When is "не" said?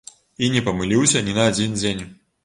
0.53-0.61